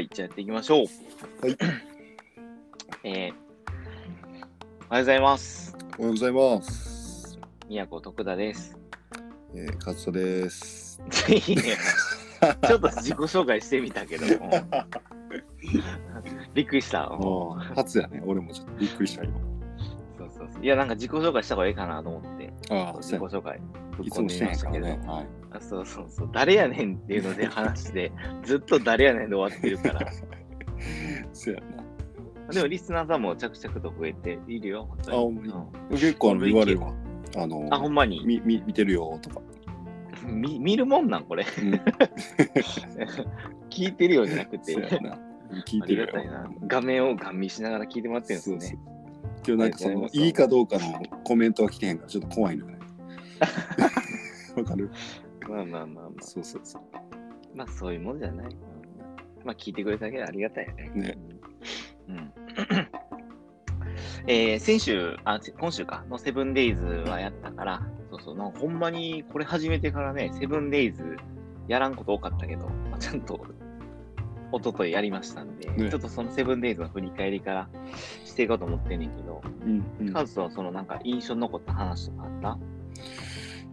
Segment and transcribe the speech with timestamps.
[0.00, 0.86] はい、じゃあやっていきましょう。
[1.46, 1.58] はい。
[3.04, 3.34] えー、
[4.88, 5.76] おはようございます。
[5.98, 7.38] おはようございます。
[7.68, 8.78] 宮古徳田です。
[9.54, 11.02] えー、勝田です。
[11.20, 14.34] ちょっと自己紹介してみたけど、う ん
[16.54, 17.04] びっくりした。
[17.04, 18.22] うんもう初やね。
[18.24, 19.38] 俺もちょっとびっくりした今。
[20.16, 23.60] そうそうそういや、なんか自己紹介した方がいいかなと思って、ああ、自己紹介。
[24.02, 24.98] いつもしてへんからね。
[25.06, 25.39] はい。
[25.52, 28.12] あそうそうそう、誰やねんっていうので話して、
[28.44, 30.00] ずっと誰やねんで終わってるから。
[31.32, 32.52] そうやな。
[32.52, 35.20] でもリスナーさんも着々と増えているよ、本当にあ
[35.90, 36.92] うん結構あの言われるわ。
[37.36, 38.24] あの、あ、ほんまに？
[38.26, 39.40] みみ見てるよとか。
[40.26, 41.24] 見見るもんなん？
[41.24, 41.44] これ。
[41.44, 41.74] うん、
[43.70, 44.74] 聞いてるよじゃなくて。
[45.66, 46.08] 聞いあてるよ。
[46.66, 48.60] 画面をガン見しながら聞いてもらってるんですね。
[48.60, 48.78] そうそう
[49.46, 52.78] 今日なんかそのいいいかどうかのコメントは来てへんからちょっと怖いのよね。
[54.56, 54.90] わかる？
[55.48, 56.22] まあまあまあまあ。
[56.22, 56.82] そうそうそう。
[57.56, 58.56] まあそういうもんじゃない。
[59.44, 60.90] まあ聞いてくれただけでありがたいよね。
[60.94, 61.18] ね。
[62.08, 62.32] うん。
[64.26, 71.16] えー先週、あ、せ今週か、のセブンデイズはやったから、そうそう、なんかほんまにこれ始めてからね、セブンデイズ
[71.68, 73.40] やらんこと多かったけど、まあ、ちゃんと
[74.52, 77.68] 一昨日やりましたんで、ねちょっとそのセブンデイズの振り返りから
[78.24, 82.58] していこうと思ってんねんけど、うんうんカズとはそのなんか印象に残った話とかあった？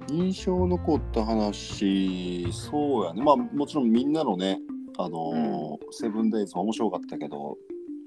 [0.10, 4.60] 印象残った話そうやねまあもちろんみんなのね
[4.98, 7.58] あのーセブンデイズも面白かったけど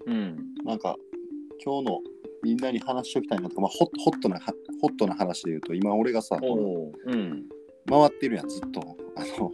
[0.07, 0.37] うん。
[0.65, 0.97] なんか
[1.65, 1.99] 今日の
[2.43, 6.93] みんなに話しときたいなとか、まあ、ホッホットなはホットな話で言うと今俺がさおお。
[7.07, 7.45] うん。
[7.89, 9.53] 回ってるやんずっとあの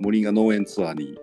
[0.00, 1.18] 森が農園ツアーに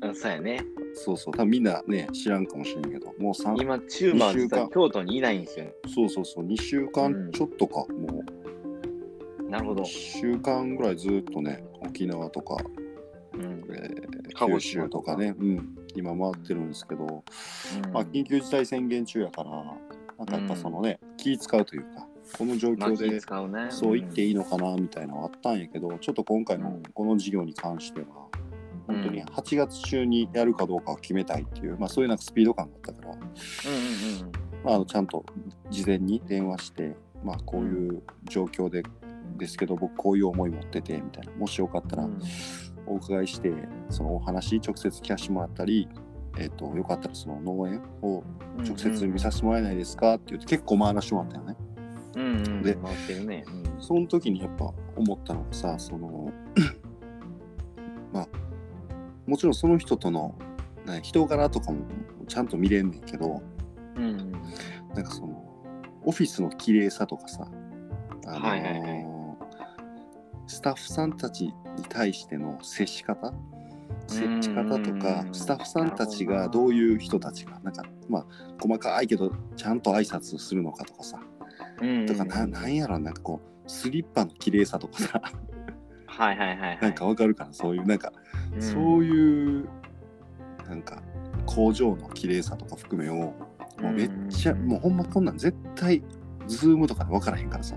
[0.00, 0.64] あそうやね。
[0.94, 5.74] そうそう多分みんなね知らんかもしれんけどもう3今、チューバーズ京都にいないんですよね。
[5.94, 8.45] そうそうそう2週間ちょっとか、もう1
[9.48, 9.84] なるほど。
[9.84, 12.56] 週間ぐらいずっとね沖縄とか
[13.34, 13.64] うん。
[13.70, 19.50] えー九州島とかね、うん、今回ってるんですけど、うんまあ、緊急事態宣言中やから、
[20.18, 22.06] なんかやっぱそのね、気使うというか、
[22.36, 23.70] この状況でね。
[23.70, 28.46] そう言っていいのかなみたいなのはあったんやけど、ちょっと今回のうんこの事業に関しては、うん
[28.86, 33.32] 本当に8月中にやるかどうかを決めたいっていう、まあ、そういうなんかスピード感があったから、うんうんうん。
[34.64, 35.24] まあ、あのちゃんと
[35.70, 36.94] 事前に電話して、
[37.24, 38.84] まあ、こういう状況で、
[39.36, 42.20] ですけど僕こういう思い持っててみたいなもしよかったらうん
[42.88, 43.52] お伺いして
[43.90, 45.88] そのお話直接聞かせてもらったり、
[46.38, 48.22] えっとよかったらその農園を
[48.58, 50.14] 直接見させてもらえないですか？
[50.14, 51.56] って言って結構回らしてもらったよね。
[52.14, 52.62] うんうん。
[52.62, 53.44] で回ってるね。
[53.80, 56.32] その時にやっぱ思ったのがさその
[58.12, 58.28] まあ
[59.26, 60.38] もちろんその人との、
[60.86, 61.80] ね、人柄とかも
[62.28, 63.42] ちゃんと見れんねんけど
[63.96, 64.04] うん。
[64.04, 64.32] うん。
[64.94, 65.42] なんかその
[66.04, 67.48] オフィスの綺麗さとかさ、
[68.26, 69.15] あのーはいはいはい
[70.46, 71.52] スタッフさんたちに
[71.88, 73.32] 対しての接し方？
[74.08, 75.34] 接し方とかうん。
[75.34, 78.26] スタッフさんたちがどういう人たちがなんかまあ
[78.60, 81.20] 細かいけどちゃんと挨拶するのかとかさ、
[81.80, 82.06] うん。
[82.06, 85.22] とかななんやろなんかこうスリッパの綺麗さとかさ。
[86.06, 86.78] はいはいはいはい。
[86.80, 87.52] なんかわかるかな？
[87.52, 88.12] そういうなんか、
[88.54, 89.68] うん、そういう
[90.68, 91.02] なんか
[91.44, 93.34] 工場の綺麗さとか含めをも
[93.82, 94.66] うめっちゃ、うん。
[94.66, 96.02] もうほんまこんなん絶対
[96.46, 97.76] ズームとかで分からへんからさ、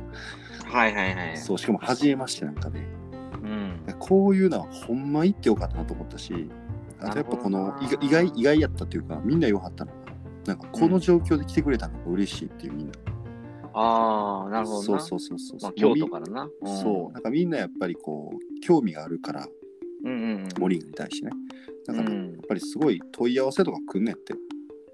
[0.70, 1.38] はいはいはい。
[1.38, 3.96] そうしかも初めましてなんかでうん。
[4.00, 6.50] こういうのはほんま行ってよかったなと思ったし
[7.00, 9.98] あとやっぱこの意外意外意外やったっていうかみんなよかったのが
[10.46, 12.94] なんかこの状況で来てくれたのが嬉しいっていうみんな、
[13.74, 15.00] ああ、なるほどな。
[15.00, 16.46] そうそうそうそうまあ、京都からな。
[16.46, 16.50] ん
[16.82, 19.48] そうなんかみんなやっぱりこう興味があるから
[20.04, 20.50] うんうんうん。
[20.60, 21.32] モリングに対してね
[21.86, 24.34] だからうんやっぱりすごい問い合わせとか来んねんって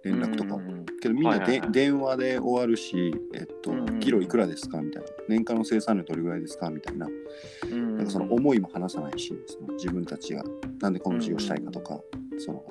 [0.06, 0.86] 連絡とかをうんうんうん。
[1.02, 1.72] けどみんなで、はいはいはい。
[1.72, 5.10] 電話で終わるし、えっとうんうんキロいくらですかみたいな。
[5.28, 7.08] 年間の生産量どれぐらいですかみたいな。
[7.72, 10.44] うんなんかその思いも話さないしその自分たちが
[10.80, 12.00] なんでこの事業したいかとか、
[12.38, 12.64] その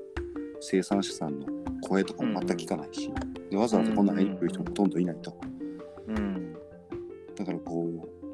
[0.60, 1.46] 生産者さんの
[1.82, 3.10] 声とかも全く聞かないし、
[3.50, 5.36] でわざわざこんな会いに来る人もほとんどいないと、
[6.08, 6.54] うん。
[7.34, 8.24] だからこう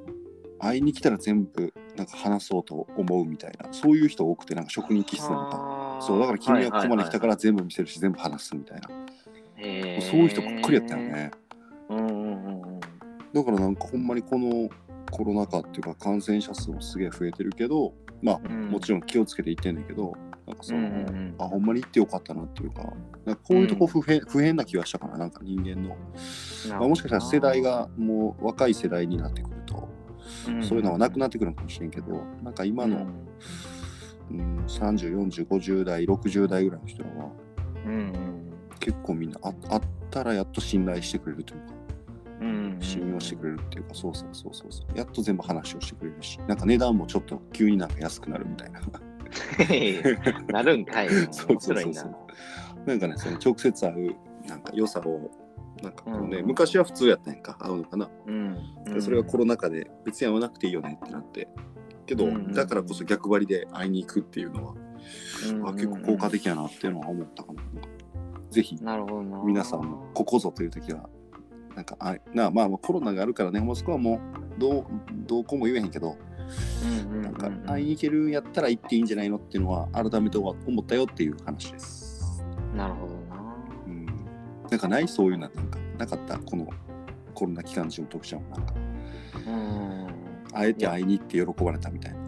[0.59, 5.57] 会いに来たら全部なんか話そうと思うみたいなそういう人多くてなんか職人気質なのか
[6.01, 9.11] そうだから君がここまで来たかはいら全部見せるし全部話すみたいな、はいはい
[9.61, 10.11] へー。
[10.11, 11.03] そういう人ばっかりやったよ。
[11.03, 11.31] ね。
[11.89, 12.81] うんうんうんうん。
[13.33, 14.69] だからなんかほんまにこの
[15.11, 17.93] コロナ禍っていうか感染者数もすげえ増えてるけど
[18.23, 18.71] まあ、うん。
[18.71, 20.13] もちろん気をつけていってんねんけど
[20.47, 21.35] なんかその、うんうんうん。
[21.39, 22.83] あほんまに行ってよかったなっていうか
[23.25, 25.97] なんかこういうとこ不変,、不変な気がしたかななんか人間の、
[26.71, 29.89] まあ、もしかしたら世代がもう若い世代になってくると、
[30.63, 33.07] そういうのはなくなってくるのかもしれんけどなんか今の、うん、
[34.31, 37.31] 304050代60代ぐらいの人らは
[37.87, 41.67] うんうん結構みんなあ会ったらやっと信頼してくれるというか
[42.41, 48.81] うんうん信用してくれるっていうか、そうそうそうそうそうやっと全部話をしてくれるしなんか値段もちょっと急になんか安くなるみたいな
[50.49, 51.09] なるんかい。
[51.31, 52.15] そうそうそうそう。
[52.87, 54.17] なんかね、その直接会う
[54.49, 55.31] なんか良さを、
[55.83, 58.11] なんかこうね、うん、昔は普通やったんやんか、会うのかな。
[58.27, 58.55] うん、
[58.85, 61.49] でそれがコロナ禍で別に会わなくていいよねってなって。
[62.11, 64.75] けど、だからこそ逆張りで会いに行くっていうのは、
[65.69, 67.63] あ結構効果的やなっていうのは思ったかな。
[68.51, 68.77] ぜひ、
[69.45, 71.09] 皆さんもここぞという時は、
[71.77, 74.87] なんかあなまあ、まあコロナがあるからね、モスクはもうどう
[75.25, 76.17] どうこうも言えへんけど、
[77.23, 80.53] なんか会いに行けるんやったら行っていいんじゃないのっていうのは改めて思
[80.83, 82.45] ったよっていう話です。
[82.77, 83.55] なるほどな。
[83.87, 84.07] うん。
[84.69, 85.07] なんかない？
[85.07, 86.39] そういうのなんかなかった？
[86.39, 86.69] この
[87.35, 88.75] コロナ期間中の特徴もなんか。
[89.47, 89.90] うん。
[90.53, 92.19] あえて会いに行って喜ばれたみたいな。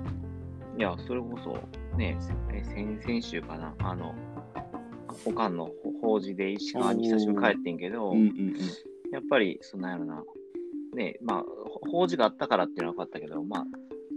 [0.79, 1.59] いや、それこそ
[1.97, 2.17] ね、
[2.65, 4.15] 先先週かな、あの、
[5.25, 5.71] おかんの
[6.01, 8.55] 法事で石川に久しぶり帰ってんけど、うんうんうん、
[9.13, 10.25] やっぱりそんなんやろな、
[10.97, 11.45] ね、まあ、
[11.91, 13.65] 法事があったからっていうのは分かったけど、まあ、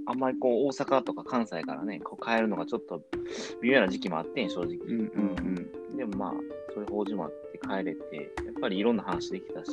[0.08, 3.02] あんまりこう大阪とか関西からね、こう帰るのがちょっと
[3.62, 4.78] 微妙な時期もあってん、正直。
[4.78, 5.36] うんうん
[5.92, 6.32] うん、でもまあ、
[6.74, 9.72] そういう法事もあって帰れて、やっぱりいろんな話できたし、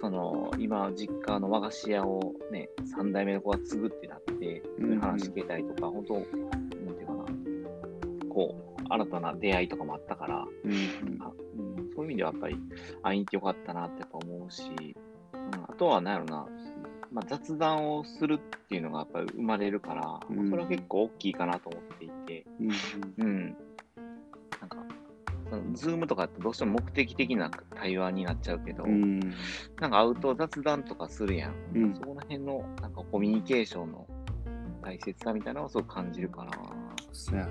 [0.00, 6.20] その今、実家の和菓子屋をね、3代目の子が継ぐってなって、そういう話聞けたりとか、うんうん、本当、な
[6.92, 7.24] んていうかな、
[8.28, 10.78] こう、新たな出会いとかもあったから、うんうん。
[10.78, 12.56] うん、そういう意味ではやっぱり
[13.02, 14.62] 会いに行ってよかったなってやっぱ思うし、
[15.34, 16.46] うん、あとは何やろな、
[17.12, 23.56] まあ、雑談をするっていうのがやっぱり生まれるから、うん、それは結構大きいかなと思っていて、うん、うん、
[25.50, 29.20] そのズームとかってどうしても目的的な対話になっちゃうけど、うん、
[29.80, 31.54] なんか会うと雑談とかするやん。
[31.74, 34.06] うん、そこら辺のなんかコミュニケーションの
[34.82, 36.52] 大切さみたいなのをすごく感じるかな。
[37.12, 37.50] そうやな、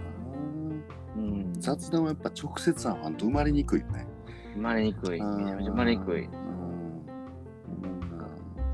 [1.18, 1.54] うん。
[1.60, 4.08] 雑談はやっぱ直接会わんと生まれにくいよね。
[4.56, 5.12] 生まれにくい。
[5.12, 6.30] めちゃめちゃ生まれにくい。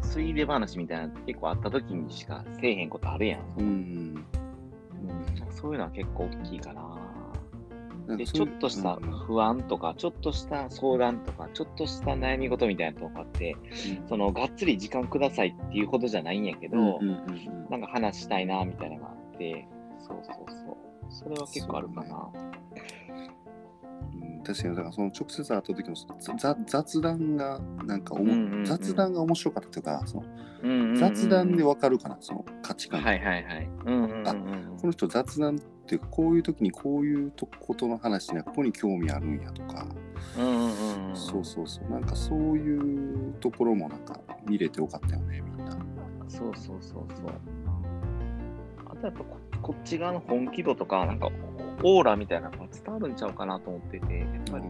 [0.01, 4.25] ついで話みたいな結構あった時にしかせえへんことあるやん、うん、
[5.51, 6.84] そういうのは結構大きいかな。
[8.07, 8.95] で、ちょっとした
[9.27, 13.55] 不安とか、ちょっとした相談とか、ちょっとした悩み事みたいなとこあって、
[13.99, 16.99] うん、そのがっつり時間くださいっていうほどじゃないんやけど、
[17.69, 19.67] なんか話したいなみたいなのがあって、
[19.99, 20.75] そうそうそう。
[21.09, 22.29] それは結構あるかな。
[24.45, 25.95] 確かにだからその直接会った時の
[26.67, 30.23] 雑談がなんかおも、うんうん、雑談が面白かったというかその、
[30.61, 33.01] うんうんうん、雑談でわかるかなその価値観。
[33.01, 34.35] はいはいはい、うんうんうん、あ
[34.79, 39.85] この人雑談っていうかこういう時にこういうとことの話にはここに興味あるんやとか、
[40.35, 41.91] うんうんうん、そうそうそう。
[41.91, 45.77] なんかそういうところもなんか見れてよかったよねみんな。
[46.27, 47.29] そうそうそうそう。
[48.87, 51.29] あとやっぱここっち側の本気度とかなんか
[51.83, 54.65] オーラみたいなのが伝わるんちゃうかなと思ってて、やっぱり、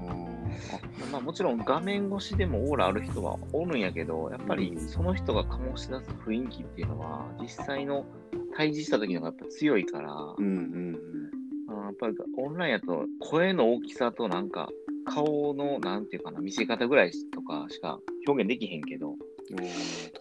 [1.11, 8.05] まあ、もちろん画面越しでもオーラある人はおるんやけど、やっぱりその人が醸し出す雰囲気っていうのは、実際の
[8.55, 10.99] 対峙した時の方がやっぱ強いから、うんうん
[11.67, 14.69] うん、やっぱりオンラインやと声の大きさとなんか
[15.05, 19.15] 顔のなんていうかな、見せ方ぐらいとかしか表現できへんけど、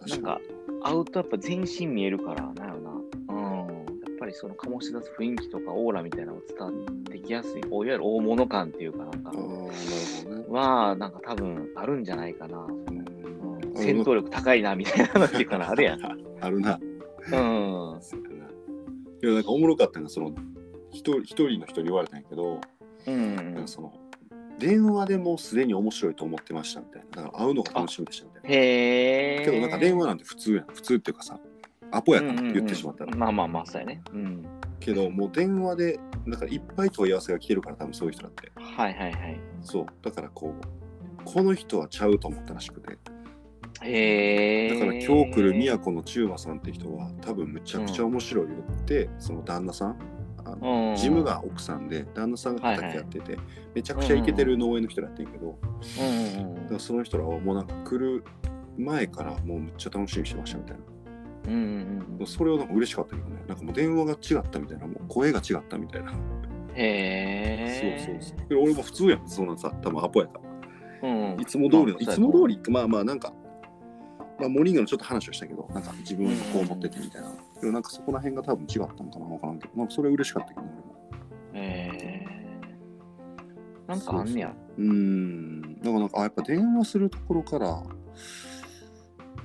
[0.07, 0.39] なんか
[0.83, 3.01] 会うとやっぱ全身見えるから、なんやろな、
[4.25, 6.73] ぱりその醸し出す雰囲気とかオーラみたいなのを伝わっ
[7.03, 9.31] てきやすい、いわゆる大物感っていうかなんか、
[10.49, 12.57] は、なんか多分あるんじゃないかな。
[12.57, 13.05] うん、
[13.75, 16.01] 戦闘力高いなみたいなのっていうかな、あるやん。
[16.41, 16.79] あるな。
[17.31, 17.99] うん。
[19.23, 20.33] いや、なんかおもろかったのが、その、
[20.91, 22.61] 一人一人の人に言われたんやけど、
[23.07, 23.93] うん、なんかその、
[24.59, 27.23] 電話でもうすでに面白いと思ってましたみたいな。
[27.23, 28.49] だから会うのが楽しみでしたみたいな。
[28.49, 29.45] へえ。
[29.45, 30.65] けどなんか電話なんて普通やん。
[30.67, 31.39] 普通っていうかさ、
[31.91, 34.01] アポやから言ってしまったら、うんうんうん、まあまあまあそうやね。
[34.13, 34.45] うん。
[34.79, 38.51] けどもう電話でだからいっぱい問い合わせが来てるから多分そういう人だって。
[38.55, 39.39] はいはいはい。
[39.61, 39.85] そう。
[40.01, 42.97] だからこうこの人はちゃうと思ったらしくて
[43.85, 49.97] へえだから今日来る宮古の中馬さんって人は多分むちゃくちゃ面白いよって、うん、その旦那さん
[50.43, 55.57] あの、うん、ジムが奥さんで旦那さんが畑やってて、はいはい、めちゃくちゃイケてる農園の人だってんけど、
[55.99, 58.23] うん、だからその人らはもうなんか来る
[58.77, 60.83] 前からもうむっちゃ楽しみにしてましたみたいな。
[61.47, 66.11] うんうんうん、それはなんか嬉しかったけどねなんかもう電話が違ったみたいなもう声が違ったみたいな。
[66.11, 66.15] へ
[66.75, 68.59] えそうそうそう。
[68.59, 70.39] 俺も普通やんそんなさ多分アポやか
[71.01, 73.31] ら、うん、いつも通りの、まあ、いつも通りまあまあなんか
[74.39, 77.31] まあ、モーニングのちょっと話をしたけど、なんか自分がこう思っててみたいな。
[77.61, 80.69] でもなんかそこら辺が多分違ったのかなわからんけど、なんかそれ嬉しかったけど、ね、
[81.53, 84.53] えー、なんかあんねや。
[84.77, 85.61] うん。
[85.79, 87.73] だからなんか、あ、やっぱ電話するところから、や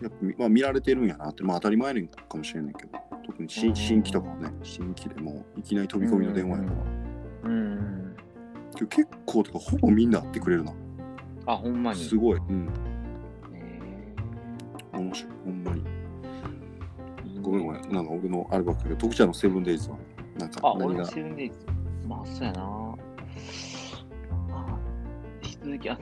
[0.09, 6.71] っぱ、まあ、見られてるんやなって、まあ、当たり前かもしれないけど、特に新新規とかはね、新規でもいきなり飛び込みの電話やか
[7.45, 7.51] ら。
[7.51, 8.17] うん。
[8.89, 10.73] 結構、とかほぼみんな会ってくれるな。
[11.47, 12.01] あ、ほんまに。
[12.03, 12.39] すごい。
[12.39, 12.90] うん。
[14.99, 15.83] 面白い、ほんまに。
[17.43, 19.97] ごめんごめん、なんか俺のあればっかり徳ちゃんのセブンデイズは
[20.39, 21.57] なんかあ、俺のセブンデイズ。
[22.07, 22.63] まあ、そうやな。
[22.63, 22.97] ま
[24.53, 24.79] あ、
[25.43, 26.01] 引き続き、あの、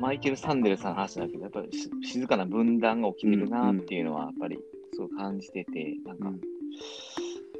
[0.00, 4.58] マイケル・サンデルさんの話だけど、やっぱりし静かな分断が起きてるなっていうのは、やっぱり
[4.94, 6.40] すごい感じてて、なんか、うん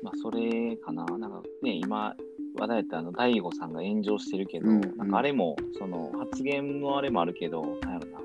[0.02, 1.04] まあ、それかな。
[1.18, 2.16] なんかね、今、
[2.58, 8.20] 話題やったあの、大悟さんが炎上してるけど、うんなんかあれも、その、発言のあれもあるけど、なんやろな。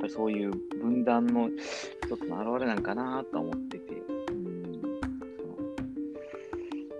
[0.00, 1.48] ぱりそういう分断の
[2.04, 4.82] 一つの表れなんかなとは思ってて、うん、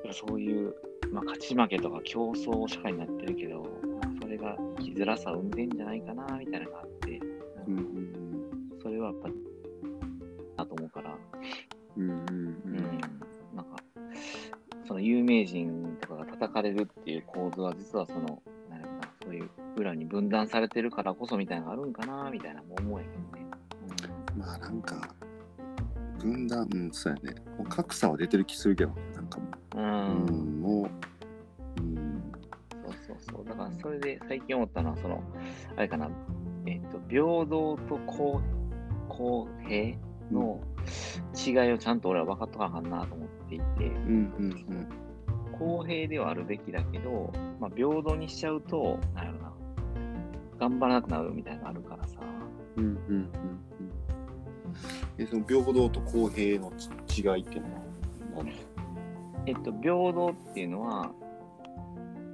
[0.03, 0.75] そのそういう、
[1.11, 3.67] まあ、勝ち負けとか競争社会になってるけど、ま
[4.07, 7.21] あそれが生きづらさを生んでんじゃないかなみたいなのがあって、
[7.67, 8.01] うんうん
[8.83, 9.35] それはやっぱり、
[10.57, 11.15] だと思うから、
[11.97, 12.11] うん。
[12.11, 12.57] うん。
[13.55, 13.77] なんか、
[14.87, 18.43] その有名人とかが叩かれるっていう構図は、実はその、
[19.81, 23.47] そういう裏に分断されてるからこそみたいなのがあるんかなみたいなも思うやけどね。
[24.37, 25.15] まあなんか
[26.19, 29.79] 分断うんそうやねう格差は出てる気するけどなんかもう。
[29.79, 30.83] う、んうん、も
[31.79, 32.33] ううん
[32.85, 33.45] そうそうそう。
[33.49, 35.23] だからそれで最近思ったのは、その、
[35.77, 36.11] あれかな、
[36.67, 38.41] えっ、と、平等と公
[39.09, 39.97] 公平
[40.31, 40.61] の
[41.35, 45.11] 違いをちゃんと俺は分かっとかなあかんなと思っていて、うんうん
[45.61, 49.40] 公平ではあるべきだけど、まあ、平等にしちゃうと、なんやろな、
[50.61, 52.21] 頑張らなくなるみたいなのがあるからさ。
[52.77, 53.31] うんうんうんうん
[55.19, 56.73] えその平等と公平の
[57.09, 57.81] ち違いっていうのは
[58.37, 58.53] 何？
[59.47, 61.11] えっと、平等っていうのは、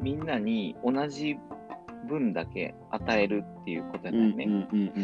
[0.01, 1.37] みんなに同じ
[2.07, 4.45] 分だけ与えるっていうことうんだよね。
[4.45, 5.03] うんうんうん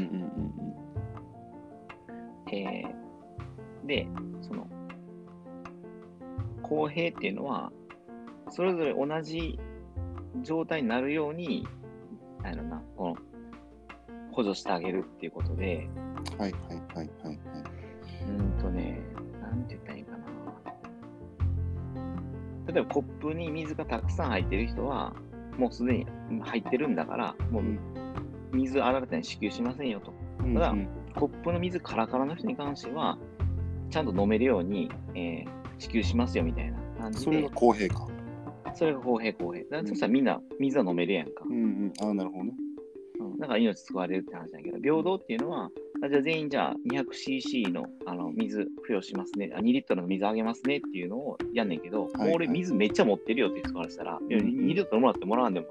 [2.47, 3.03] うんえー
[3.87, 4.07] で、
[4.43, 4.67] その、
[6.63, 7.73] 公平っていうのは、
[8.51, 9.59] それぞれ同じ
[10.43, 11.67] 状態になるように、
[12.43, 12.83] なんやろな、
[14.33, 15.89] 補助してあげるっていうことで、
[16.33, 17.37] うんはいはいはいはいはい
[18.25, 19.01] うーんとね、
[19.41, 20.19] なんて言ったらいいかな。
[22.73, 25.15] 例えばコップに水がたくさん入ってる人は、
[25.59, 27.65] もうすでに入ってるんだから、もう
[28.57, 30.13] 水新たに支給しませんよと。
[30.41, 33.19] うんただうんコップの水カラカラの人に関しては、
[33.91, 38.07] ちゃんと飲めるように、えー支給しますよみたいな感じでそれが、公平か
[38.75, 39.65] それが公平公平。
[39.65, 41.43] だからうんそしたらみんな水は飲めるやんか。
[41.45, 42.72] うんうんああなるほどねうん
[43.43, 45.69] だから命救われるって話だけど、平等っていうのは、
[46.05, 49.53] あじゃあ全員じゃあ 200cc のあの水付与しますね。
[49.55, 55.67] あ、2リットルの水あげますねっていうのをやんねんけど、はいもう俺水めっちゃ持ってるよって人からしたら、うん2リットルもらってもらわんでも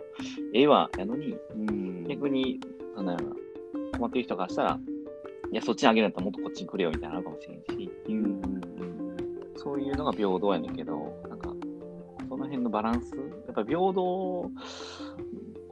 [0.54, 2.04] ええわやのに、うん。
[2.10, 2.60] 逆に、
[2.96, 4.80] そのような困ってる人からしたら、
[5.54, 8.42] いや、そっちにあげるんだったらもっとこっちにくれよみたいなのかもしれんし、っていう、
[9.56, 11.54] そういうのが平等やねんけど、なんか、
[12.28, 14.52] その辺のバランス、やっぱ平等を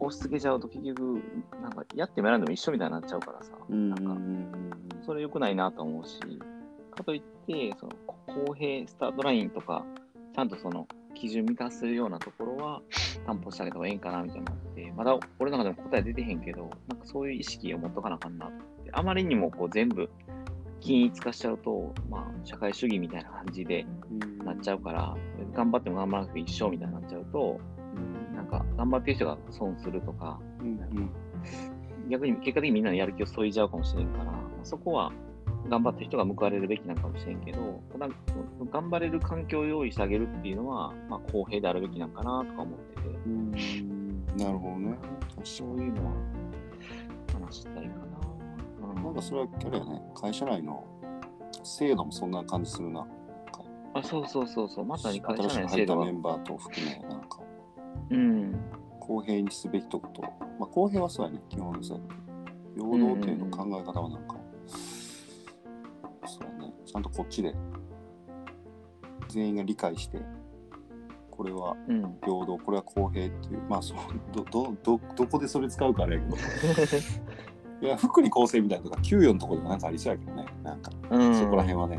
[0.09, 1.21] 押し付けちゃうと結局、
[1.61, 6.19] なんか、やってもやらんでも一緒みたいになっちゃうからさ、うんなんか、それ良くないなと思うし、
[6.91, 7.93] かといって、その
[8.45, 9.85] 公平スタートラインとか、
[10.35, 12.81] ちゃんとその基準満たすようなところは
[13.25, 18.89] 担保してあげた方がいいんかなみたいなのって、まだ俺の中でも答え出てへんけど、なんかそういう意識を持っとかなあかんなって。
[18.91, 20.09] あまりにもこう全部
[20.79, 23.85] 均一化しちゃうと、まあ、社会主義みたいな感じで
[24.43, 25.15] なっちゃうから、
[25.53, 27.59] 頑張っても頑張らなくて一緒みたいになっちゃうと、
[28.79, 31.11] 頑張ってる人が損するとか、うんうん。
[32.09, 34.31] 逆に結果的にみんなのやる気を削いじゃうかもしれんから、
[34.63, 35.11] そこは
[35.67, 38.07] 頑張った人が報われるべきなのかもしれんけど、ただ、
[38.71, 44.25] 頑張れる環境を用意してあげるっていうのは、まあ、公平であるべきなのかなとか思ってて、うん。
[44.37, 44.97] なるほどね。
[45.43, 46.11] そういうのは
[47.33, 47.85] 話したいかな。
[48.95, 49.03] うん。
[49.03, 50.01] なんかそれはあれやね。
[50.15, 50.85] 会社内の
[51.63, 53.05] 制度もそんな感じするな。
[53.93, 56.05] あそうそうそうそう、まさに会社内の制度は。
[56.05, 56.19] 入ったメ。
[56.19, 56.97] ンバーと含め。
[57.09, 57.18] な
[58.11, 58.55] うん。
[58.99, 60.29] 公平にすべきとこと、ま
[60.61, 61.41] あ、公平はそうやね。
[61.49, 62.09] 基本そうやね。
[62.75, 64.35] 平等っていうの考え方はなんか、
[66.25, 66.73] そうやね。
[66.85, 67.55] ちゃんとこっちで。
[69.29, 70.19] 全員が理解して。
[71.31, 72.01] これはうん。
[72.21, 72.57] 平等。
[72.57, 73.61] これは公平っていう。
[73.69, 73.97] まあそう
[74.33, 76.37] どどどどこでそれ使うかあれやけど。
[77.81, 80.45] いや福利厚生みたいなとか給与のところでもなんかありそうやけどね。
[80.63, 81.97] なんか、うん、そこら辺はね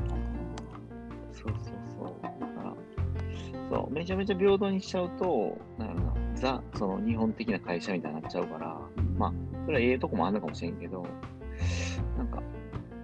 [3.71, 8.77] そう、めちゃめちゃ平等にしちゃうと、なんやろな、ザ、その日本的な会社みたいになっちゃうから、
[9.17, 9.33] まあ、
[9.65, 11.07] それはええとこもあるのかもしれんけど、
[12.19, 12.43] なんか、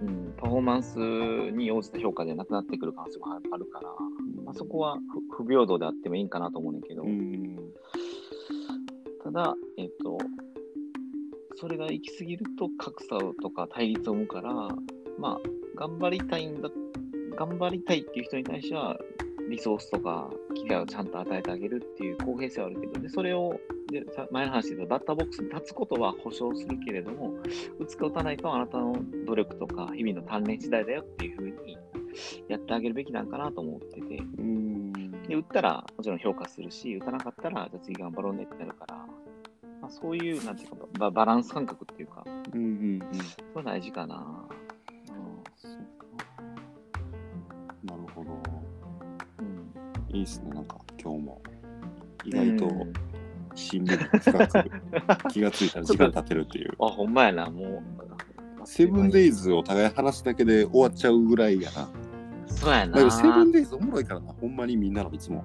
[0.01, 3.89] うん、パフォーマンスに応じた評価でなくなってくる可能性もああるから、
[4.43, 4.97] まあ、そこは
[5.31, 7.57] 不不平等であってもいいんかなと思うねんけど、うん。
[9.23, 10.17] ただ、えっ、と、
[11.55, 14.53] それが行き過ぎると格差とか対立を生むから、
[15.17, 15.39] まあ、
[15.75, 16.69] 頑張りたいんだ、
[17.37, 18.97] 頑張りたいっていう人に対しては、
[19.49, 23.59] リソースとか機会をちゃんと与えてあげるっていう公平性はあるけど、でそれを
[23.91, 27.33] でさ前の話で言ったバッターボックスに立つことは保証するけれども、
[27.79, 31.77] 打つか打たないかはあなたの努力とか日々の鍛錬次第だよっていうふうに
[32.47, 34.87] やってあげるべきなんかなと思ってて、うん
[35.27, 38.95] で、打ったらもちろん評価するし、打たなかったら、じゃあ次頑張ろうねってなるから、
[39.81, 42.23] まあ、そういう、なんていうかバ、バランス感覚っていうか、
[42.53, 43.01] うんうんうん。
[43.53, 44.15] それ大事かな。
[44.15, 44.47] な
[50.09, 51.41] いいっすね、なんか今日も。
[52.25, 52.93] 意外とうん
[53.57, 56.73] しんみり深く気がついたら時間経ってるっていう。
[56.79, 57.81] あ、ほんまやな、もう。
[58.65, 61.89] セブンデイズを互い話すだけで終わっちゃうぐらいやな。
[62.47, 63.51] そうやだけどセブなン。
[63.51, 65.43] デイズおもろいからな、ほんまにみんなのいつも。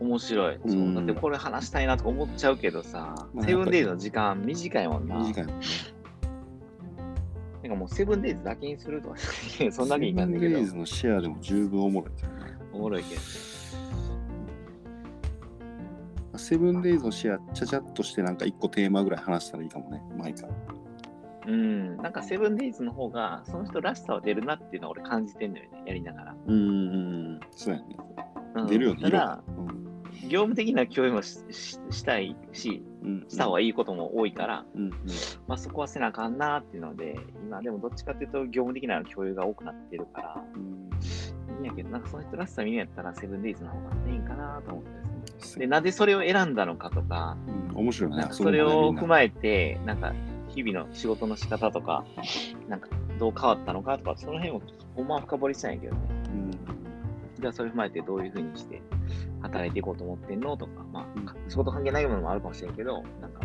[0.00, 0.58] 面白い。
[0.66, 5.18] そううんだってこれ話したいなとか思っちゃうけどさ、まあセブンデイズの時間短いもんな。
[5.18, 5.66] 短いもんね。
[7.62, 9.16] なんかもうセブンデイズだけにするとか、
[9.70, 12.16] そんだけいかんねんけどセブンデイ、ズのシェアでも十分おもろいね。
[12.72, 13.20] おもろいけど。
[16.44, 20.50] セブンデイズのシェア、ちゃちゃっとしてなんか一個テーマぐらい話したらいいかもね、毎回。
[21.46, 26.36] うん、なんかセブンデイズの方が、その人らしさは出るなっていうのは俺感じてんのよね、やりながら。
[26.46, 26.58] うんう
[27.36, 27.96] ん、そうやね。
[28.56, 28.66] うん。
[28.66, 30.28] 出るよね、色ただが。、うん。
[30.28, 33.26] 業務的な共有もしししたいし、うん。
[33.26, 34.90] した方がいいことも多いから、うんうん。
[35.46, 40.73] まあそこはせなあかんなっていうので、今でもどっちかっていうと業務的な共有が多くなってるから、うん
[41.54, 44.90] いいんやけど、なんかその人らしさ見るんやったらセブンデイズの方がいいんかなと思って
[45.24, 45.66] ですそね。
[45.66, 50.12] で、なぜそれを選んだのかとか、うん面白いねそれを踏えまえて、なんか
[50.48, 52.04] 日々の仕事の仕方とか、
[52.68, 54.62] なんかどう変わったのかとか、その辺を
[54.94, 56.00] ほんまは深掘りしたいんやけどね。
[57.40, 58.80] じゃあそれ踏まえてどういうふうにして
[59.42, 63.40] 働いていこうと思ってんのとか、まあ、か仕事関係ないものもあるかもしれんけど、なんか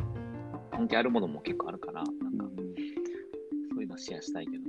[0.71, 2.45] 関係あるものも結構あるから、なんか
[3.71, 4.68] そういうのシェアしたいけど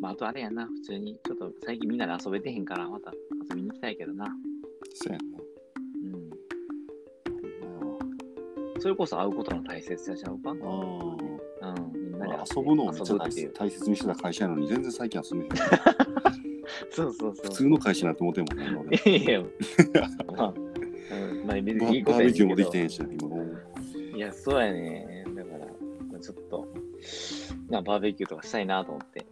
[0.00, 3.12] まあ、あとあれやな、普通に、ちょっと最近みんなで遊べてへんから、また
[3.50, 4.26] 遊びに行きたいけどな。
[4.94, 5.24] そうやね。
[6.04, 6.06] う
[8.78, 8.80] ん。
[8.80, 10.50] それこそ会うことの大切さちゃうか？
[10.52, 10.58] うん。
[11.60, 13.16] あみんなで遊ぶのをめっちゃ。
[13.16, 13.30] 大
[13.70, 15.50] 切にしてた会社やのに全然最近遊べへん。
[16.90, 17.44] そうそうそう。
[17.44, 19.18] 普通の会社になって思ってんもんね、俺。
[19.18, 19.42] いやいや、
[20.36, 20.58] まあ、うん、
[21.46, 23.28] まあ、 別バにいいことバーベキューもやねんけどできてへんしな、今。
[24.16, 25.24] いや、そうやね。
[25.34, 25.66] だから、ま
[26.16, 26.68] あちょっと、
[27.68, 29.26] なバーベキューとかしたいなと思って、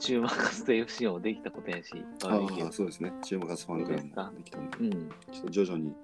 [0.00, 1.90] 中華カスと FC もできたことやし、
[2.24, 2.72] ああ、ー。
[2.72, 3.12] そうですね。
[3.22, 4.90] チームガスファンクラブもできたんで、うん。
[4.90, 5.94] ちょっと徐々に、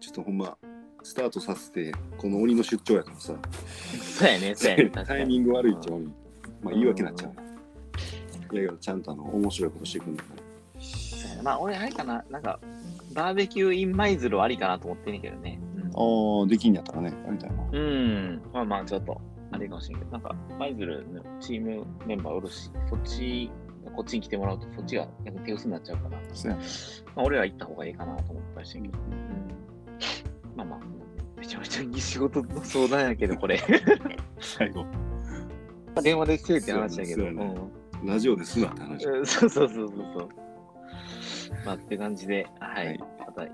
[0.00, 0.56] ちょっとほんま、
[1.02, 3.34] スタートさせて、この鬼の出張やからさ、
[4.02, 4.90] そうやね、そうやね。
[5.06, 6.06] タイミング悪いっちゃ悪い。
[6.62, 7.42] まあ、言い訳になっちゃうな。
[8.52, 10.30] いやいや、ちゃんとあの、面白いことしていくんだか
[11.36, 11.42] ら。
[11.42, 12.58] まあ、俺、あれかな、なんか、
[13.14, 15.60] バーベキューインマイズルありかなと思ってんねんけどね。
[15.94, 17.62] ああ、できんやったらね、やりたいな。
[17.72, 17.78] うん。
[17.78, 18.42] うん。
[18.52, 19.20] まあまあ、ちょっと、
[19.52, 23.50] あれかもしれんけど、なんか、マイズルのチームメンバーおるし、そっち、
[23.94, 26.10] こっちに来てもらうと、そっちが逆に手薄になっちゃうから。
[26.10, 26.22] ま
[27.16, 28.98] あ、俺は行った方がいいかなと思ったりしてんけど。
[28.98, 30.56] うん。
[30.56, 30.80] まあまあ、
[31.38, 33.60] めちゃめちゃいい仕事の相談やけど、これ。
[34.40, 34.84] 最後、
[36.02, 37.22] 電話でしてって話やけど。
[37.22, 37.54] そうやね
[38.04, 39.06] ラジオですなって話。
[39.06, 39.26] うん。
[39.26, 40.28] そうそうそうそうそう。
[41.64, 42.86] まあ、って感じで、はい。
[42.86, 43.46] はいまた、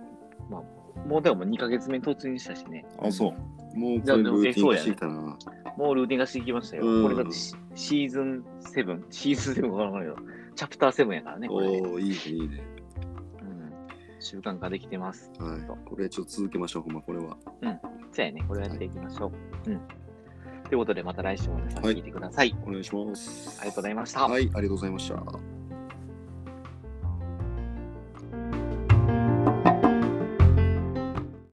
[0.51, 2.85] まあ、もうでも2ヶ月目突入したしね。
[2.99, 3.62] あ、そう。
[3.75, 5.39] もうこれルーティン化してきたな。
[5.77, 6.87] もうルーティン化していきましたよ。
[6.87, 10.17] うんこれだってシシーズン7、シーズン7わからないけど、
[10.55, 11.87] チャプター7やからね、これで。
[11.87, 12.63] おおいいね、いいね。
[13.41, 13.73] うん。
[14.21, 15.33] 習慣化できてます。
[15.39, 15.61] はい。
[15.85, 17.37] これちょっと続けましょう、ほんま、これは。
[18.13, 19.33] そうやね、これをやっていきましょ
[19.67, 19.71] う。
[19.71, 19.81] うん。
[20.65, 22.55] ということで、また来週も皆さん聞いてください。
[22.67, 23.61] お願いします。
[23.61, 24.29] ありがとうございました。
[24.29, 25.52] はい、ありがとうございました。